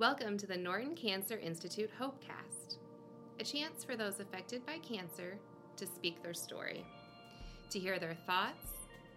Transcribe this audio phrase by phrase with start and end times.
[0.00, 2.78] Welcome to the Norton Cancer Institute Hopecast,
[3.38, 5.36] a chance for those affected by cancer
[5.76, 6.86] to speak their story,
[7.68, 8.66] to hear their thoughts,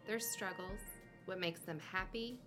[0.06, 0.82] their struggles,
[1.24, 2.38] what makes them happy,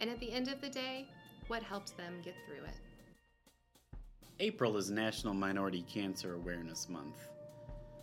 [0.00, 1.06] and at the end of the day,
[1.46, 3.98] what helped them get through it.
[4.40, 7.28] April is National Minority Cancer Awareness Month.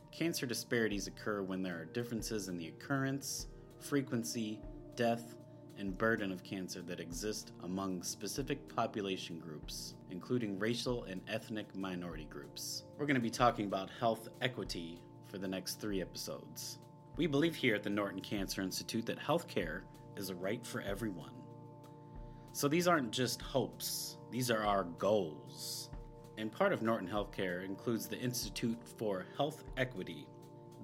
[0.10, 3.48] Cancer disparities occur when there are differences in the occurrence,
[3.82, 4.62] frequency,
[4.96, 5.36] death,
[5.78, 12.28] and burden of cancer that exist among specific population groups, including racial and ethnic minority
[12.30, 12.84] groups.
[12.98, 16.80] We're going to be talking about health equity for the next three episodes.
[17.18, 19.82] We believe here at the Norton Cancer Institute that healthcare
[20.18, 21.32] is a right for everyone.
[22.52, 25.90] So these aren't just hopes, these are our goals.
[26.38, 30.28] And part of Norton Healthcare includes the Institute for Health Equity,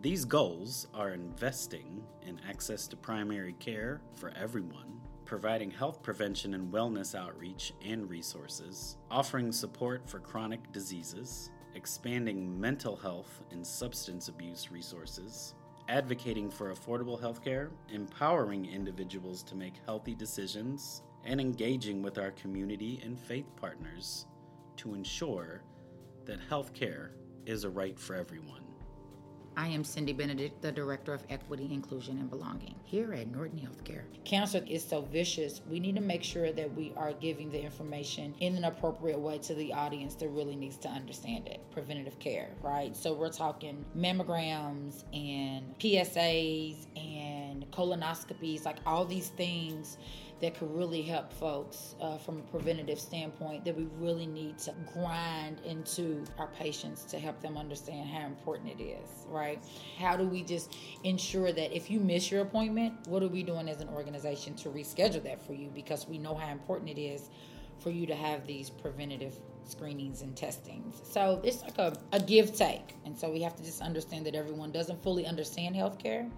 [0.01, 6.73] these goals are investing in access to primary care for everyone, providing health prevention and
[6.73, 14.71] wellness outreach and resources, offering support for chronic diseases, expanding mental health and substance abuse
[14.71, 15.53] resources,
[15.87, 22.99] advocating for affordable healthcare, empowering individuals to make healthy decisions, and engaging with our community
[23.05, 24.25] and faith partners
[24.77, 25.61] to ensure
[26.25, 27.09] that healthcare
[27.45, 28.70] is a right for everyone.
[29.57, 34.03] I am Cindy Benedict, the Director of Equity, Inclusion, and Belonging here at Norton Healthcare.
[34.23, 35.61] Cancer is so vicious.
[35.69, 39.39] We need to make sure that we are giving the information in an appropriate way
[39.39, 41.59] to the audience that really needs to understand it.
[41.71, 42.95] Preventative care, right?
[42.95, 49.97] So we're talking mammograms and PSAs and colonoscopies, like all these things
[50.41, 54.73] that could really help folks uh, from a preventative standpoint that we really need to
[54.93, 59.61] grind into our patients to help them understand how important it is, right?
[59.97, 63.69] How do we just ensure that if you miss your appointment, what are we doing
[63.69, 67.29] as an organization to reschedule that for you because we know how important it is
[67.79, 71.01] for you to have these preventative screenings and testings.
[71.03, 72.95] So it's like a, a give take.
[73.05, 76.29] And so we have to just understand that everyone doesn't fully understand healthcare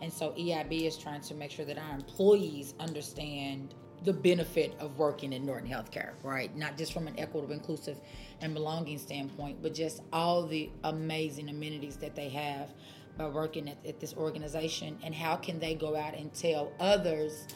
[0.00, 4.98] and so EIB is trying to make sure that our employees understand the benefit of
[4.98, 6.54] working in Norton Healthcare, right?
[6.56, 7.98] Not just from an equitable, inclusive,
[8.40, 12.70] and belonging standpoint, but just all the amazing amenities that they have
[13.18, 17.46] by working at, at this organization and how can they go out and tell others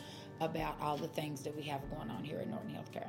[0.41, 3.09] about all the things that we have going on here at Norton Healthcare.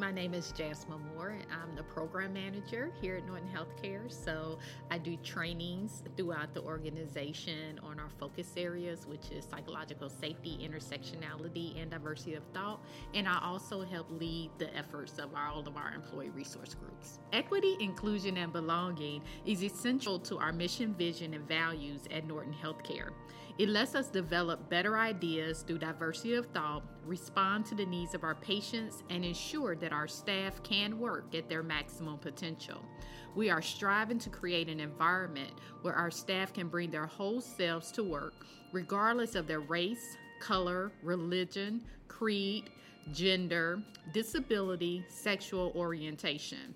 [0.00, 1.36] My name is Jasmine Moore.
[1.52, 4.10] I'm the program manager here at Norton Healthcare.
[4.10, 4.58] So
[4.90, 11.78] I do trainings throughout the organization on our focus areas, which is psychological safety, intersectionality,
[11.80, 12.82] and diversity of thought.
[13.12, 17.18] And I also help lead the efforts of all of our employee resource groups.
[17.34, 23.10] Equity, inclusion, and belonging is essential to our mission, vision, and values at Norton Healthcare.
[23.58, 28.24] It lets us develop better ideas through diversity of thought, respond to the needs of
[28.24, 32.84] our patients, and ensure that our staff can work at their maximum potential.
[33.34, 35.52] We are striving to create an environment
[35.82, 38.34] where our staff can bring their whole selves to work,
[38.72, 42.70] regardless of their race, color, religion, creed,
[43.12, 43.82] gender,
[44.12, 46.74] disability, sexual orientation.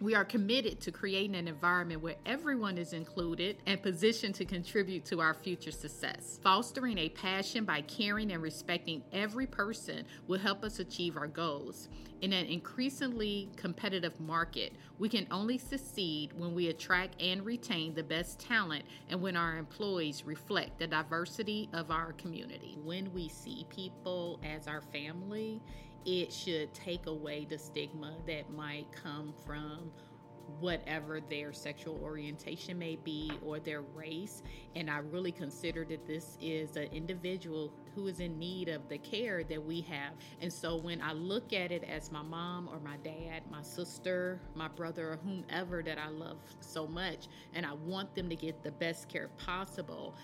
[0.00, 5.04] We are committed to creating an environment where everyone is included and positioned to contribute
[5.06, 6.40] to our future success.
[6.42, 11.90] Fostering a passion by caring and respecting every person will help us achieve our goals.
[12.22, 18.02] In an increasingly competitive market, we can only succeed when we attract and retain the
[18.02, 22.78] best talent and when our employees reflect the diversity of our community.
[22.82, 25.60] When we see people as our family,
[26.04, 29.90] it should take away the stigma that might come from
[30.58, 34.42] whatever their sexual orientation may be or their race.
[34.74, 38.98] And I really consider that this is an individual who is in need of the
[38.98, 40.12] care that we have.
[40.40, 44.40] And so when I look at it as my mom or my dad, my sister,
[44.54, 48.62] my brother, or whomever that I love so much, and I want them to get
[48.62, 50.14] the best care possible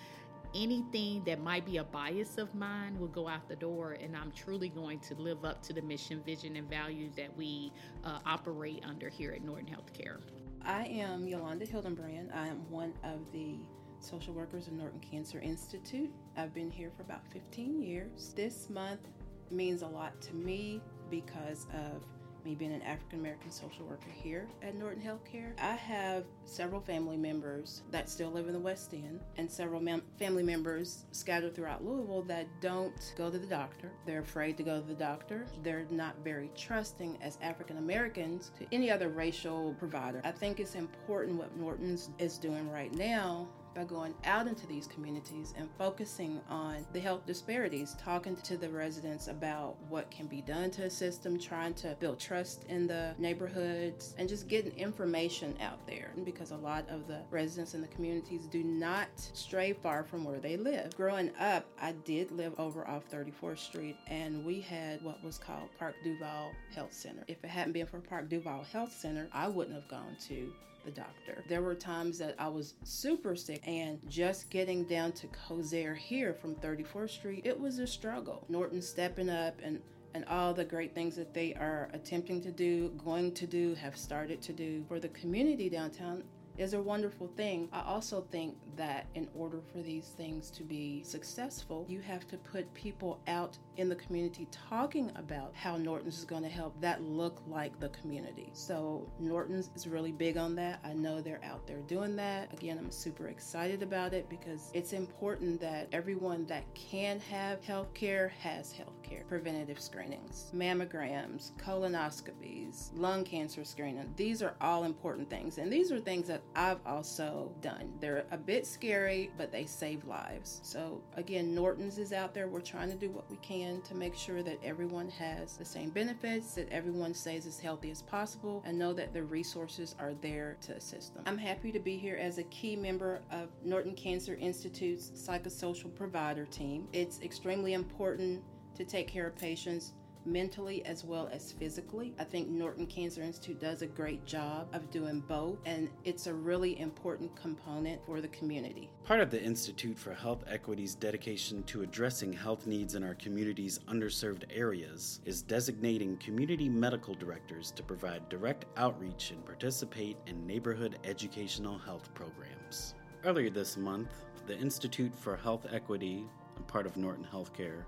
[0.55, 4.31] anything that might be a bias of mine will go out the door, and I'm
[4.31, 7.71] truly going to live up to the mission, vision, and values that we
[8.03, 10.19] uh, operate under here at Norton Healthcare.
[10.63, 12.35] I am Yolanda Hildenbrand.
[12.35, 13.55] I am one of the
[13.99, 16.11] social workers of Norton Cancer Institute.
[16.35, 18.33] I've been here for about 15 years.
[18.35, 19.01] This month
[19.49, 22.03] means a lot to me because of
[22.47, 25.51] me being an African American social worker here at Norton Healthcare.
[25.59, 30.03] I have several family members that still live in the West End and several mem-
[30.17, 33.91] family members scattered throughout Louisville that don't go to the doctor.
[34.05, 35.45] They're afraid to go to the doctor.
[35.61, 40.21] They're not very trusting as African Americans to any other racial provider.
[40.23, 44.87] I think it's important what Norton's is doing right now by going out into these
[44.87, 50.41] communities and focusing on the health disparities, talking to the residents about what can be
[50.41, 55.55] done to assist them, trying to build trust in the neighborhoods, and just getting information
[55.61, 56.11] out there.
[56.25, 60.39] Because a lot of the residents in the communities do not stray far from where
[60.39, 60.95] they live.
[60.97, 65.69] Growing up, I did live over off 34th Street, and we had what was called
[65.77, 67.23] Park DuValle Health Center.
[67.27, 70.51] If it hadn't been for Park DuValle Health Center, I wouldn't have gone to
[70.87, 71.43] the doctor.
[71.49, 76.33] There were times that I was super sick and just getting down to Kosair here
[76.33, 78.45] from 34th Street, it was a struggle.
[78.49, 79.79] Norton stepping up and
[80.13, 83.95] and all the great things that they are attempting to do, going to do, have
[83.95, 86.23] started to do for the community downtown
[86.57, 87.69] is a wonderful thing.
[87.71, 92.37] I also think that in order for these things to be successful, you have to
[92.37, 97.01] put people out in the community talking about how Norton's is going to help that
[97.01, 98.49] look like the community.
[98.53, 100.79] So Norton's is really big on that.
[100.83, 102.51] I know they're out there doing that.
[102.53, 107.93] Again, I'm super excited about it because it's important that everyone that can have health
[107.93, 109.23] care has health care.
[109.27, 114.11] Preventative screenings, mammograms, colonoscopies, lung cancer screening.
[114.15, 115.57] These are all important things.
[115.57, 117.93] And these are things that I've also done.
[117.99, 120.59] They're a bit scary, but they save lives.
[120.63, 122.47] So again, Norton's is out there.
[122.47, 125.89] We're trying to do what we can to make sure that everyone has the same
[125.89, 130.57] benefits, that everyone stays as healthy as possible, and know that the resources are there
[130.61, 131.23] to assist them.
[131.27, 136.45] I'm happy to be here as a key member of Norton Cancer Institute's psychosocial provider
[136.45, 136.87] team.
[136.93, 138.43] It's extremely important
[138.75, 139.93] to take care of patients
[140.25, 142.13] mentally as well as physically.
[142.19, 146.33] I think Norton Cancer Institute does a great job of doing both, and it's a
[146.33, 148.89] really important component for the community.
[149.05, 153.79] Part of the Institute for Health Equity's dedication to addressing health needs in our community's
[153.87, 160.99] underserved areas is designating community medical directors to provide direct outreach and participate in neighborhood
[161.03, 162.95] educational health programs.
[163.23, 164.09] Earlier this month,
[164.45, 166.23] the Institute for Health Equity,
[166.57, 167.83] a part of Norton Healthcare,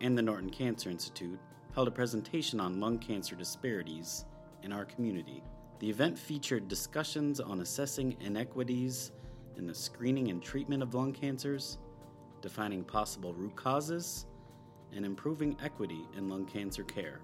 [0.00, 1.38] and the Norton Cancer Institute
[1.74, 4.24] held a presentation on lung cancer disparities
[4.62, 5.42] in our community.
[5.80, 9.12] The event featured discussions on assessing inequities
[9.56, 11.78] in the screening and treatment of lung cancers,
[12.42, 14.26] defining possible root causes,
[14.94, 17.20] and improving equity in lung cancer care.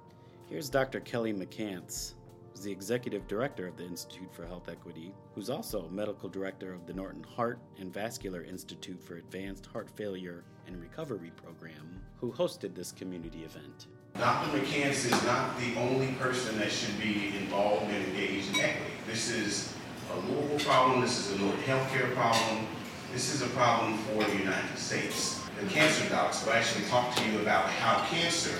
[0.48, 1.00] Here's Dr.
[1.00, 2.14] Kelly McCants,
[2.50, 6.86] who's the executive director of the Institute for Health Equity, who's also medical director of
[6.86, 12.74] the Norton Heart and Vascular Institute for Advanced Heart Failure and Recovery program, who hosted
[12.74, 13.86] this community event.
[14.14, 14.58] Dr.
[14.58, 18.92] McCants is not the only person that should be involved and engaged in equity.
[19.06, 19.72] This is
[20.12, 22.66] a Louisville problem, this is a Norton healthcare problem,
[23.12, 25.40] this is a problem for the United States.
[25.60, 28.56] The cancer docs will actually talk to you about how cancer,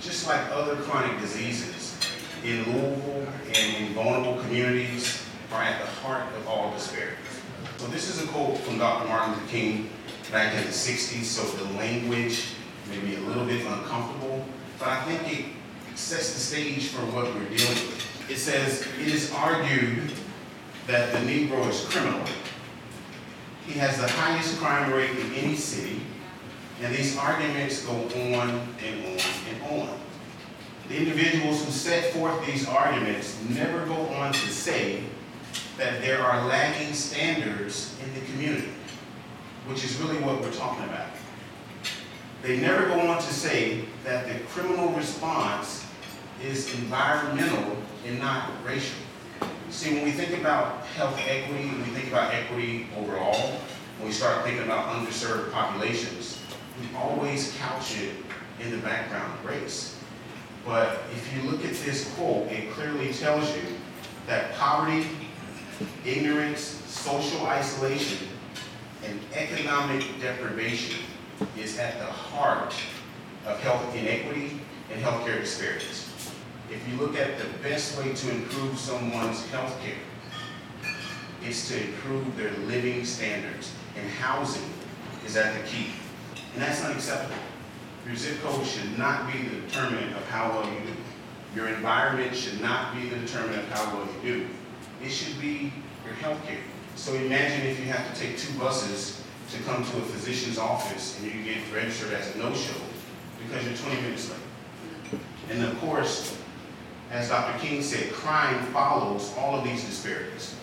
[0.00, 1.91] just like other chronic diseases,
[2.44, 5.22] in Louisville and in vulnerable communities,
[5.52, 7.18] are at the heart of all disparities.
[7.76, 9.08] So this is a quote from Dr.
[9.08, 9.90] Martin Luther King
[10.30, 12.46] back in the 60s, so the language
[12.88, 14.44] may be a little bit uncomfortable,
[14.78, 15.44] but I think it
[15.98, 18.30] sets the stage for what we're dealing with.
[18.30, 20.10] It says, it is argued
[20.86, 22.24] that the Negro is criminal.
[23.66, 26.00] He has the highest crime rate in any city,
[26.80, 28.50] and these arguments go on
[28.84, 30.01] and on and on.
[30.88, 35.04] The individuals who set forth these arguments never go on to say
[35.78, 38.68] that there are lagging standards in the community,
[39.66, 41.06] which is really what we're talking about.
[42.42, 45.86] They never go on to say that the criminal response
[46.42, 48.98] is environmental and not racial.
[49.70, 53.52] See, when we think about health equity, when we think about equity overall,
[53.98, 56.38] when we start thinking about underserved populations,
[56.80, 58.16] we always couch it
[58.60, 59.96] in the background of race.
[60.64, 63.62] But if you look at this quote, it clearly tells you
[64.26, 65.06] that poverty,
[66.04, 68.28] ignorance, social isolation,
[69.04, 71.00] and economic deprivation
[71.58, 72.74] is at the heart
[73.46, 74.60] of health inequity
[74.92, 76.08] and healthcare disparities.
[76.70, 79.94] If you look at the best way to improve someone's health care,
[81.44, 84.62] is to improve their living standards, and housing
[85.26, 85.88] is at the key.
[86.54, 87.34] And that's not acceptable.
[88.06, 90.96] Your zip code should not be the determinant of how well you do.
[91.54, 94.48] Your environment should not be the determinant of how well you do.
[95.02, 95.72] It should be
[96.04, 96.58] your health care.
[96.96, 101.18] So imagine if you have to take two buses to come to a physician's office
[101.18, 102.80] and you get registered as a no-show
[103.38, 105.20] because you're 20 minutes late.
[105.50, 106.36] And of course,
[107.10, 107.58] as Dr.
[107.58, 110.56] King said, crime follows all of these disparities.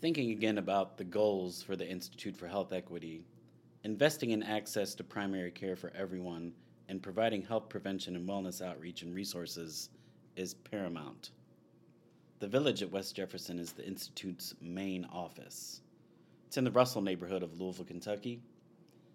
[0.00, 3.22] Thinking again about the goals for the Institute for Health Equity,
[3.86, 6.52] investing in access to primary care for everyone
[6.88, 9.90] and providing health prevention and wellness outreach and resources
[10.34, 11.30] is paramount.
[12.40, 15.82] The village at West Jefferson is the Institute's main office.
[16.48, 18.42] It's in the Russell neighborhood of Louisville, Kentucky.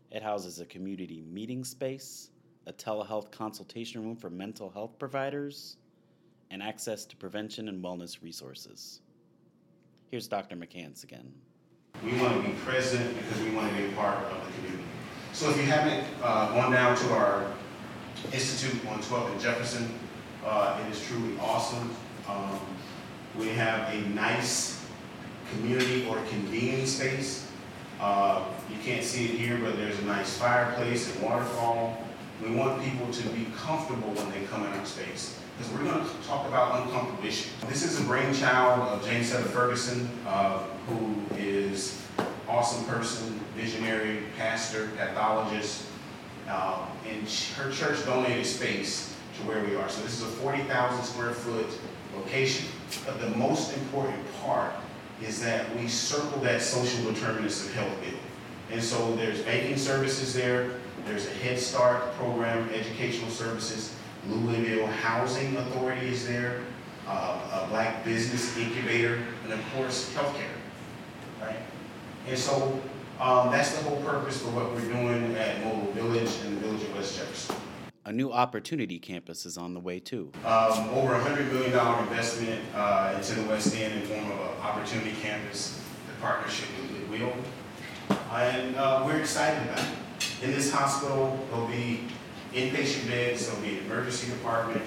[0.10, 2.30] It houses a community meeting space,
[2.66, 5.76] a telehealth consultation room for mental health providers,
[6.50, 9.02] and access to prevention and wellness resources.
[10.12, 10.56] Here's Dr.
[10.56, 11.34] McCants again.
[12.04, 14.84] We want to be present because we want to be part of the community.
[15.34, 17.46] So if you haven't uh, gone down to our
[18.34, 20.00] institute on 12th and Jefferson,
[20.44, 21.96] uh, it is truly awesome.
[22.28, 22.60] Um,
[23.38, 24.84] we have a nice
[25.52, 27.48] community or convening space.
[28.00, 32.04] Uh, you can't see it here, but there's a nice fireplace and waterfall.
[32.44, 36.04] We want people to be comfortable when they come in our space because we're going
[36.04, 37.52] to talk about uncomfortable issues.
[37.68, 42.02] This is a brainchild of Jamesetta Ferguson, uh, who is
[42.50, 45.86] awesome person, visionary, pastor, pathologist,
[46.50, 49.88] uh, and her church donated space to where we are.
[49.88, 51.68] So this is a 40,000 square foot
[52.16, 52.66] location.
[53.06, 54.74] But the most important part
[55.22, 58.20] is that we circle that social determinants of health bill.
[58.72, 60.72] And so there's banking services there,
[61.06, 63.94] there's a Head Start program, educational services,
[64.28, 66.62] Louisville Housing Authority is there,
[67.08, 70.46] uh, a black business incubator, and of course, healthcare,
[71.42, 71.58] right?
[72.28, 72.80] And so
[73.20, 76.84] um, that's the whole purpose for what we're doing at Mobile Village and the Village
[76.84, 77.56] of West Jefferson.
[78.06, 80.32] A new opportunity campus is on the way too.
[80.44, 84.62] Um, over a $100 million investment uh, into the West End in form of an
[84.62, 87.34] opportunity campus, the partnership with Goodwill.
[88.32, 90.01] And uh, we're excited about it.
[90.42, 92.00] In this hospital, there'll be
[92.52, 94.82] inpatient beds, there'll be an emergency department,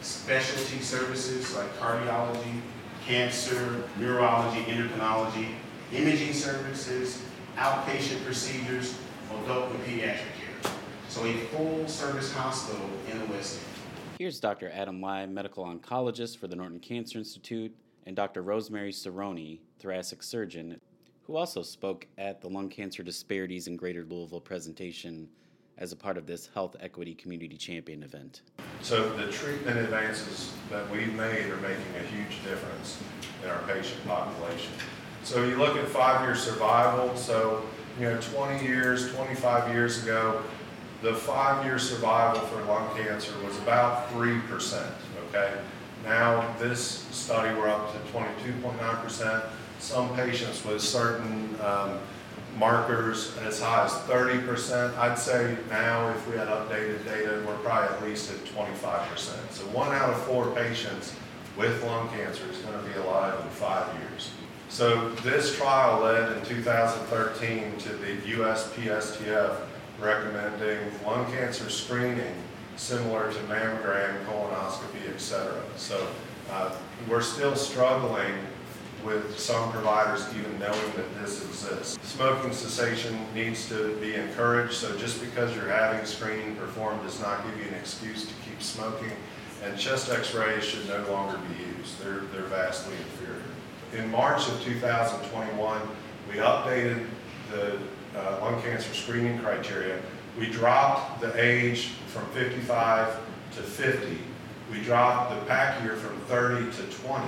[0.00, 2.62] specialty services like cardiology,
[3.06, 5.48] cancer, neurology, endocrinology,
[5.92, 7.22] imaging services,
[7.56, 8.94] outpatient procedures,
[9.44, 10.72] adult and pediatric care.
[11.10, 13.66] So a full service hospital in the West End.
[14.18, 14.70] Here's Dr.
[14.72, 17.74] Adam Lai, medical oncologist for the Norton Cancer Institute,
[18.06, 18.40] and Dr.
[18.40, 20.80] Rosemary Cerrone, thoracic surgeon,
[21.30, 25.28] who also spoke at the Lung Cancer Disparities in Greater Louisville presentation
[25.78, 28.40] as a part of this Health Equity Community Champion event.
[28.82, 32.98] So the treatment advances that we've made are making a huge difference
[33.44, 34.72] in our patient population.
[35.22, 37.62] So you look at five-year survival, so
[38.00, 40.42] you know 20 years, 25 years ago,
[41.00, 44.84] the five-year survival for lung cancer was about 3%,
[45.28, 45.52] okay?
[46.02, 49.44] Now this study we're up to 22.9%.
[49.80, 51.98] Some patients with certain um,
[52.58, 54.96] markers as high as 30%.
[54.98, 59.16] I'd say now if we had updated data, we're probably at least at 25%.
[59.50, 61.14] So one out of four patients
[61.56, 64.30] with lung cancer is going to be alive in five years.
[64.68, 69.56] So this trial led in 2013 to the USPSTF
[69.98, 72.34] recommending lung cancer screening
[72.76, 75.60] similar to mammogram, colonoscopy, etc.
[75.76, 76.06] So
[76.50, 76.74] uh,
[77.08, 78.34] we're still struggling
[79.04, 81.98] with some providers even knowing that this exists.
[82.02, 87.44] Smoking cessation needs to be encouraged, so just because you're having screening performed does not
[87.44, 89.12] give you an excuse to keep smoking.
[89.62, 92.02] And chest x-rays should no longer be used.
[92.02, 93.42] They're, they're vastly inferior.
[93.92, 95.82] In March of 2021,
[96.28, 97.06] we updated
[97.50, 97.78] the
[98.16, 100.00] uh, lung cancer screening criteria.
[100.38, 103.18] We dropped the age from 55
[103.56, 104.18] to 50.
[104.70, 107.26] We dropped the pack year from 30 to 20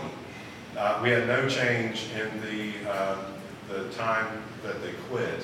[0.76, 3.16] uh, we had no change in the, uh,
[3.68, 5.42] the time that they quit.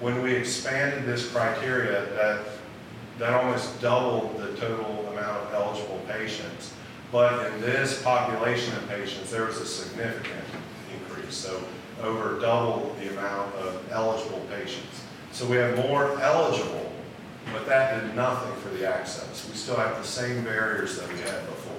[0.00, 2.44] When we expanded this criteria, that,
[3.18, 6.72] that almost doubled the total amount of eligible patients.
[7.10, 10.44] But in this population of patients, there was a significant
[10.92, 11.34] increase.
[11.34, 11.62] So
[12.02, 15.02] over double the amount of eligible patients.
[15.32, 16.92] So we have more eligible,
[17.52, 19.48] but that did nothing for the access.
[19.48, 21.77] We still have the same barriers that we had before.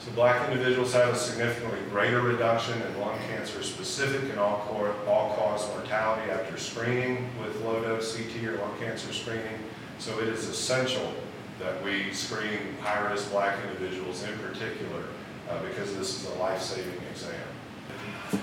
[0.00, 6.30] So black individuals have a significantly greater reduction in lung cancer specific and all-cause mortality
[6.30, 9.58] after screening with low-dose CT or lung cancer screening.
[9.98, 11.12] So it is essential
[11.58, 15.02] that we screen high-risk black individuals in particular
[15.50, 17.34] uh, because this is a life-saving exam.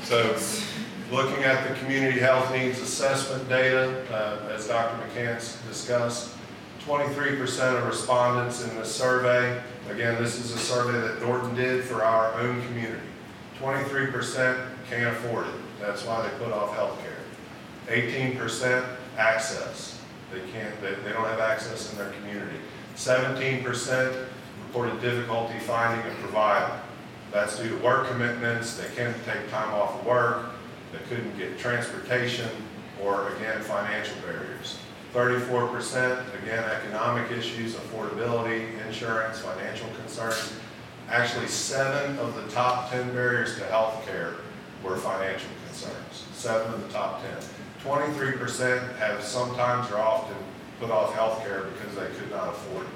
[0.03, 0.37] So
[1.09, 5.01] looking at the community health needs assessment data, uh, as Dr.
[5.07, 6.34] McCants discussed,
[6.85, 12.03] 23% of respondents in the survey Again, this is a survey that Norton did for
[12.03, 13.05] our own community.
[13.59, 15.53] 23% can't afford it.
[15.79, 17.95] That's why they put off health care.
[17.95, 18.83] 18%
[19.17, 20.01] access.
[20.33, 22.57] They can't, they, they don't have access in their community.
[22.95, 24.25] 17%
[24.67, 26.79] reported difficulty finding a provider.
[27.31, 30.47] That's due to work commitments, they can't take time off of work,
[30.91, 32.49] they couldn't get transportation,
[33.03, 34.79] or again, financial barriers.
[35.15, 40.51] 34%, again, economic issues, affordability, insurance, financial concerns.
[41.09, 44.33] Actually, seven of the top 10 barriers to health care
[44.83, 46.25] were financial concerns.
[46.33, 47.31] Seven of the top 10.
[47.85, 50.35] 23% have sometimes or often
[50.81, 52.91] put off health care because they could not afford it.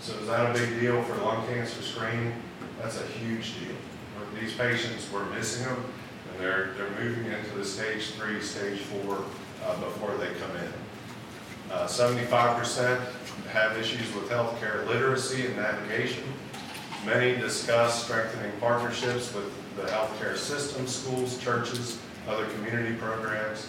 [0.00, 2.32] So is that a big deal for lung cancer screening?
[2.80, 3.74] That's a huge deal.
[4.40, 5.84] These patients, we're missing them,
[6.30, 9.24] and they're, they're moving into the stage three, stage four
[9.66, 10.72] uh, before they come in.
[11.70, 12.98] Uh, 75%
[13.52, 16.24] have issues with healthcare literacy and navigation.
[17.06, 23.68] Many discuss strengthening partnerships with the healthcare system, schools, churches, other community programs.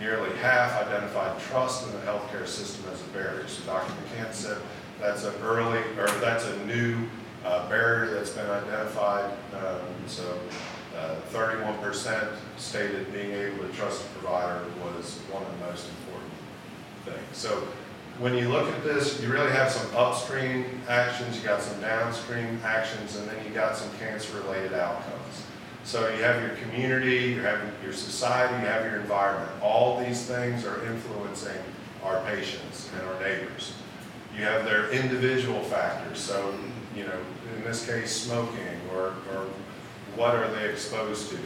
[0.00, 3.46] Nearly half identified trust in the healthcare system as a barrier.
[3.46, 3.92] So Dr.
[3.92, 4.58] McCants said
[4.98, 7.06] that's an early, or that's a new
[7.44, 9.30] uh, barrier that's been identified.
[9.54, 10.38] Um, so
[11.30, 16.31] 31% uh, stated being able to trust a provider was one of the most important
[17.04, 17.36] things.
[17.36, 17.66] So
[18.18, 22.60] when you look at this, you really have some upstream actions, you got some downstream
[22.64, 25.44] actions, and then you got some cancer-related outcomes.
[25.84, 29.50] So you have your community, you have your society, you have your environment.
[29.60, 31.58] All these things are influencing
[32.04, 33.72] our patients and our neighbors.
[34.36, 36.20] You have their individual factors.
[36.20, 36.54] So,
[36.94, 37.18] you know,
[37.56, 39.46] in this case, smoking or, or
[40.14, 41.38] what are they exposed to?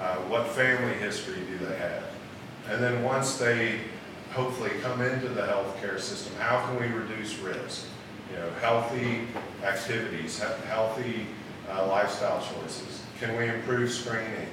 [0.00, 2.02] Uh, what family history do they have?
[2.68, 3.80] And then once they
[4.34, 7.86] hopefully come into the healthcare system, how can we reduce risk?
[8.32, 9.28] You know, healthy
[9.62, 11.26] activities, healthy
[11.70, 13.02] uh, lifestyle choices.
[13.20, 14.48] Can we improve screening?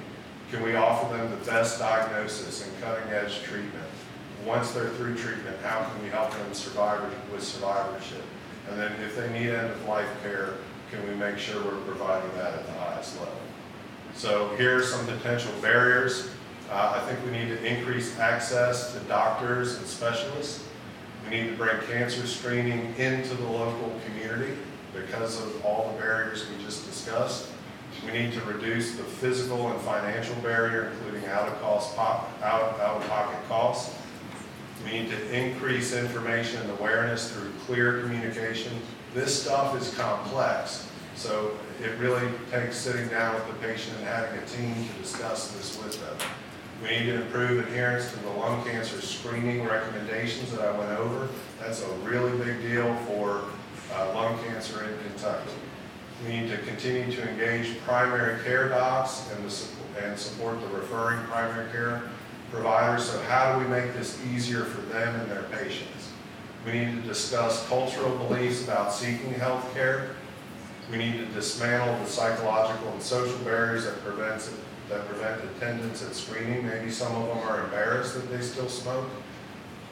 [0.52, 3.86] Can we offer them the best diagnosis and cutting edge treatment?
[4.46, 8.24] Once they're through treatment, how can we help them survive with survivorship?
[8.70, 10.56] And then if they need end of life care,
[10.92, 13.34] can we make sure we're providing that at the highest level?
[14.14, 16.30] So here are some potential barriers.
[16.72, 20.64] Uh, I think we need to increase access to doctors and specialists.
[21.26, 24.54] We need to bring cancer screening into the local community
[24.94, 27.50] because of all the barriers we just discussed.
[28.06, 33.94] We need to reduce the physical and financial barrier, including out-of-cost, out, out-of-pocket costs.
[34.86, 38.72] We need to increase information and awareness through clear communication.
[39.14, 41.52] This stuff is complex, so
[41.84, 45.78] it really takes sitting down with the patient and having a team to discuss this
[45.84, 46.30] with them.
[46.82, 51.30] We need to improve adherence to the lung cancer screening recommendations that I went over.
[51.60, 53.44] That's a really big deal for
[53.94, 55.52] uh, lung cancer in Kentucky.
[56.26, 61.24] We need to continue to engage primary care docs and, the, and support the referring
[61.26, 62.04] primary care
[62.52, 63.10] providers.
[63.10, 66.12] So how do we make this easier for them and their patients?
[66.66, 70.16] We need to discuss cultural beliefs about seeking health care.
[70.92, 74.48] We need to dismantle the psychological and social barriers that prevent,
[74.92, 76.68] that prevent attendance at screening.
[76.68, 79.10] Maybe some of them are embarrassed that they still smoke.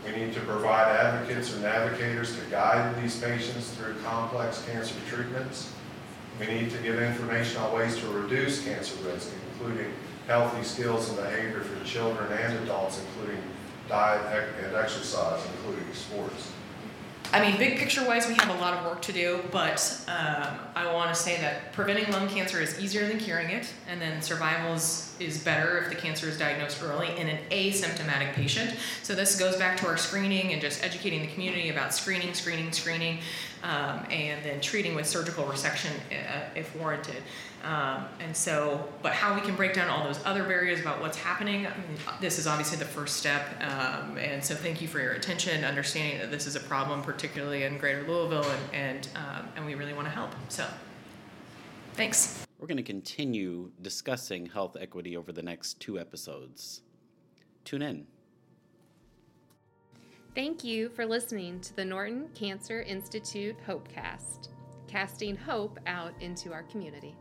[0.06, 5.72] We need to provide advocates or navigators to guide these patients through complex cancer treatments.
[6.40, 9.92] We need to give information on ways to reduce cancer risk, including
[10.28, 13.42] healthy skills and behavior for children and adults, including
[13.88, 16.52] diet and exercise, including sports.
[17.32, 20.58] I mean, big picture wise, we have a lot of work to do, but um,
[20.76, 24.20] I want to say that preventing lung cancer is easier than curing it, and then
[24.24, 28.76] survival is, is better if the cancer is diagnosed early in an asymptomatic patient.
[29.04, 32.72] So, this goes back to our screening and just educating the community about screening, screening,
[32.72, 33.20] screening,
[33.62, 37.22] um, and then treating with surgical resection uh, if warranted.
[37.64, 41.18] Um, and so, but how we can break down all those other barriers about what's
[41.18, 43.46] happening, I mean, this is obviously the first step.
[43.62, 47.64] Um, and so, thank you for your attention, understanding that this is a problem, particularly
[47.64, 50.32] in Greater Louisville, and and, um, and we really want to help.
[50.48, 50.66] So,
[51.94, 52.46] thanks.
[52.60, 56.82] We're going to continue discussing health equity over the next two episodes.
[57.66, 58.08] Tune in.
[60.36, 64.50] Thank you for listening to the Norton Cancer Institute Hopecast,
[64.88, 67.16] casting hope out into our community.